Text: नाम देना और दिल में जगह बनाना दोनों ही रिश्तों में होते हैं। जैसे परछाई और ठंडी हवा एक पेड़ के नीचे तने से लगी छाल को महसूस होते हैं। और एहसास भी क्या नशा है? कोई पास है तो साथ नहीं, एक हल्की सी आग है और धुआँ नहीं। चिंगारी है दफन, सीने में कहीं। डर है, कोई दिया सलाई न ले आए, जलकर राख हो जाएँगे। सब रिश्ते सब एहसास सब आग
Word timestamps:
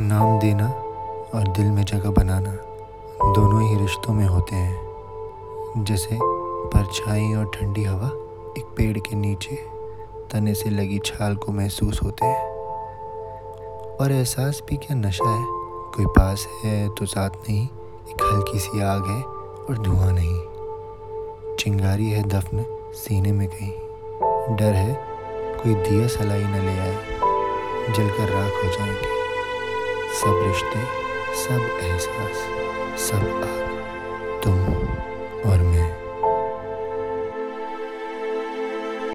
नाम 0.00 0.38
देना 0.38 0.68
और 1.34 1.48
दिल 1.48 1.70
में 1.70 1.84
जगह 1.84 2.10
बनाना 2.10 2.50
दोनों 3.32 3.62
ही 3.62 3.76
रिश्तों 3.76 4.12
में 4.12 4.26
होते 4.26 4.56
हैं। 4.56 5.84
जैसे 5.84 6.18
परछाई 6.68 7.34
और 7.34 7.44
ठंडी 7.44 7.84
हवा 7.84 8.06
एक 8.58 8.64
पेड़ 8.76 8.98
के 8.98 9.16
नीचे 9.16 9.56
तने 10.30 10.54
से 10.54 10.70
लगी 10.70 10.98
छाल 10.98 11.36
को 11.36 11.52
महसूस 11.52 12.00
होते 12.02 12.26
हैं। 12.26 12.46
और 13.96 14.12
एहसास 14.12 14.62
भी 14.70 14.76
क्या 14.76 14.96
नशा 14.96 15.30
है? 15.30 15.44
कोई 15.96 16.06
पास 16.06 16.46
है 16.64 16.88
तो 16.88 17.06
साथ 17.06 17.30
नहीं, 17.30 17.68
एक 18.08 18.32
हल्की 18.32 18.58
सी 18.58 18.80
आग 18.80 19.06
है 19.06 19.22
और 19.64 19.82
धुआँ 19.82 20.12
नहीं। 20.12 20.40
चिंगारी 21.56 22.10
है 22.10 22.22
दफन, 22.22 22.64
सीने 22.94 23.32
में 23.32 23.48
कहीं। 23.48 23.72
डर 24.56 24.74
है, 24.74 25.00
कोई 25.62 25.74
दिया 25.74 26.06
सलाई 26.06 26.44
न 26.44 26.54
ले 26.54 26.78
आए, 26.78 26.96
जलकर 27.92 28.28
राख 28.28 28.52
हो 28.64 28.78
जाएँगे। 28.78 29.25
सब 30.20 30.40
रिश्ते 30.46 30.84
सब 31.42 31.78
एहसास 31.82 32.44
सब 33.08 33.28
आग 33.44 33.65